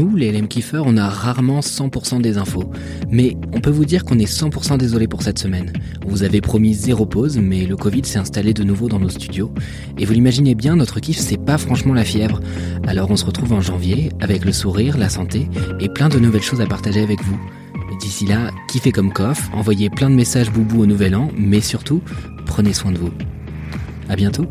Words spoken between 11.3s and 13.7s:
pas franchement la fièvre. Alors on se retrouve en